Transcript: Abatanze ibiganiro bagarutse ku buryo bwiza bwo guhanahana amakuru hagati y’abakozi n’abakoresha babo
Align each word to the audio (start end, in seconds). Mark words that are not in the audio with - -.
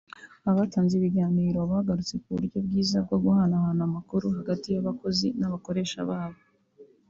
Abatanze 0.49 0.93
ibiganiro 0.99 1.59
bagarutse 1.71 2.15
ku 2.23 2.29
buryo 2.35 2.57
bwiza 2.65 2.97
bwo 3.05 3.17
guhanahana 3.23 3.81
amakuru 3.89 4.25
hagati 4.37 4.67
y’abakozi 4.69 5.27
n’abakoresha 5.39 5.99
babo 6.09 6.39